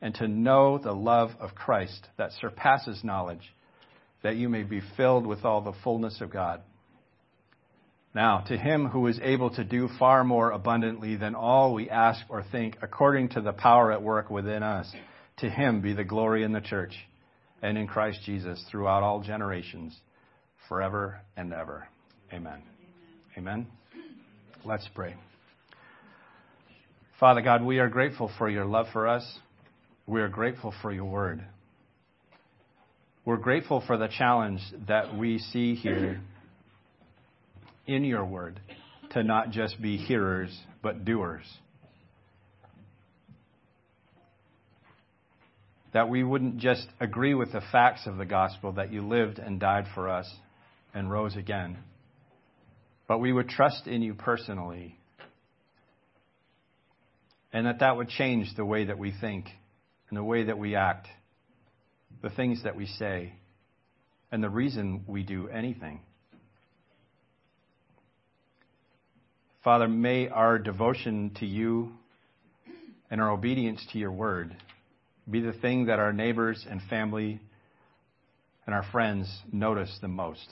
and 0.00 0.14
to 0.16 0.28
know 0.28 0.78
the 0.78 0.92
love 0.92 1.30
of 1.40 1.54
Christ 1.54 2.08
that 2.16 2.32
surpasses 2.40 3.02
knowledge, 3.02 3.54
that 4.22 4.36
you 4.36 4.48
may 4.48 4.62
be 4.62 4.80
filled 4.96 5.26
with 5.26 5.44
all 5.44 5.60
the 5.60 5.72
fullness 5.82 6.20
of 6.20 6.30
God. 6.30 6.62
Now, 8.14 8.44
to 8.46 8.56
him 8.56 8.86
who 8.86 9.08
is 9.08 9.18
able 9.22 9.50
to 9.50 9.64
do 9.64 9.88
far 9.98 10.22
more 10.22 10.52
abundantly 10.52 11.16
than 11.16 11.34
all 11.34 11.74
we 11.74 11.90
ask 11.90 12.20
or 12.28 12.44
think, 12.52 12.76
according 12.80 13.30
to 13.30 13.40
the 13.40 13.52
power 13.52 13.90
at 13.90 14.02
work 14.02 14.30
within 14.30 14.62
us, 14.62 14.90
to 15.38 15.50
him 15.50 15.80
be 15.80 15.94
the 15.94 16.04
glory 16.04 16.44
in 16.44 16.52
the 16.52 16.60
church 16.60 16.94
and 17.60 17.76
in 17.76 17.88
Christ 17.88 18.20
Jesus 18.24 18.64
throughout 18.70 19.02
all 19.02 19.20
generations, 19.20 19.98
forever 20.68 21.20
and 21.36 21.52
ever. 21.52 21.88
Amen. 22.32 22.62
Amen. 23.36 23.66
Let's 24.64 24.88
pray. 24.94 25.16
Father 27.18 27.40
God, 27.40 27.64
we 27.64 27.80
are 27.80 27.88
grateful 27.88 28.30
for 28.38 28.48
your 28.48 28.64
love 28.64 28.86
for 28.92 29.08
us. 29.08 29.38
We 30.06 30.20
are 30.20 30.28
grateful 30.28 30.74
for 30.82 30.92
your 30.92 31.06
word. 31.06 31.42
We're 33.24 33.38
grateful 33.38 33.82
for 33.86 33.96
the 33.96 34.08
challenge 34.08 34.60
that 34.86 35.16
we 35.16 35.38
see 35.38 35.74
here 35.74 36.20
in 37.86 38.04
your 38.04 38.24
word 38.24 38.60
to 39.12 39.22
not 39.22 39.50
just 39.50 39.80
be 39.80 39.96
hearers, 39.96 40.54
but 40.82 41.06
doers. 41.06 41.44
That 45.94 46.10
we 46.10 46.22
wouldn't 46.22 46.58
just 46.58 46.86
agree 47.00 47.32
with 47.32 47.52
the 47.52 47.62
facts 47.72 48.06
of 48.06 48.18
the 48.18 48.26
gospel 48.26 48.72
that 48.72 48.92
you 48.92 49.06
lived 49.06 49.38
and 49.38 49.58
died 49.58 49.86
for 49.94 50.10
us 50.10 50.30
and 50.92 51.10
rose 51.10 51.36
again, 51.36 51.78
but 53.08 53.18
we 53.18 53.32
would 53.32 53.48
trust 53.48 53.86
in 53.86 54.02
you 54.02 54.12
personally. 54.12 54.98
And 57.54 57.66
that 57.66 57.78
that 57.78 57.96
would 57.96 58.08
change 58.08 58.54
the 58.56 58.64
way 58.64 58.84
that 58.86 58.98
we 58.98 59.12
think 59.18 59.46
and 60.08 60.16
the 60.16 60.24
way 60.24 60.44
that 60.44 60.58
we 60.58 60.76
act, 60.76 61.08
the 62.22 62.30
things 62.30 62.62
that 62.64 62.76
we 62.76 62.86
say, 62.86 63.32
and 64.30 64.42
the 64.42 64.48
reason 64.48 65.04
we 65.06 65.22
do 65.22 65.48
anything. 65.48 66.00
Father, 69.62 69.88
may 69.88 70.28
our 70.28 70.58
devotion 70.58 71.30
to 71.40 71.46
you 71.46 71.92
and 73.10 73.20
our 73.20 73.30
obedience 73.30 73.84
to 73.92 73.98
your 73.98 74.12
word 74.12 74.54
be 75.30 75.40
the 75.40 75.52
thing 75.52 75.86
that 75.86 75.98
our 75.98 76.12
neighbors 76.12 76.66
and 76.68 76.82
family 76.90 77.40
and 78.66 78.74
our 78.74 78.84
friends 78.92 79.26
notice 79.52 79.96
the 80.02 80.08
most. 80.08 80.48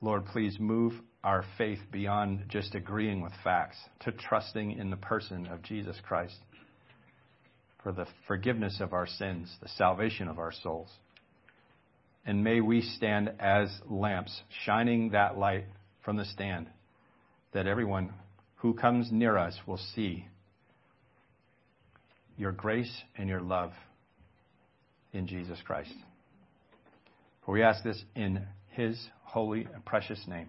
Lord, 0.00 0.26
please 0.26 0.56
move 0.60 0.92
our 1.24 1.44
faith 1.56 1.80
beyond 1.90 2.44
just 2.48 2.74
agreeing 2.74 3.20
with 3.20 3.32
facts 3.42 3.76
to 4.00 4.12
trusting 4.12 4.72
in 4.72 4.90
the 4.90 4.96
person 4.96 5.46
of 5.46 5.62
Jesus 5.62 5.96
Christ 6.06 6.36
for 7.82 7.92
the 7.92 8.06
forgiveness 8.26 8.78
of 8.80 8.92
our 8.92 9.06
sins, 9.06 9.54
the 9.60 9.68
salvation 9.68 10.28
of 10.28 10.38
our 10.38 10.52
souls. 10.52 10.88
And 12.24 12.44
may 12.44 12.60
we 12.60 12.82
stand 12.82 13.32
as 13.40 13.68
lamps, 13.88 14.42
shining 14.64 15.10
that 15.10 15.38
light 15.38 15.64
from 16.04 16.16
the 16.16 16.24
stand, 16.24 16.68
that 17.52 17.66
everyone 17.66 18.12
who 18.56 18.74
comes 18.74 19.10
near 19.10 19.38
us 19.38 19.56
will 19.66 19.80
see 19.94 20.26
your 22.36 22.52
grace 22.52 23.02
and 23.16 23.28
your 23.28 23.40
love 23.40 23.72
in 25.12 25.26
Jesus 25.26 25.58
Christ. 25.64 25.94
For 27.44 27.52
we 27.52 27.62
ask 27.62 27.82
this 27.82 28.02
in 28.14 28.46
his 28.70 29.08
holy 29.24 29.66
and 29.72 29.84
precious 29.84 30.20
name. 30.28 30.48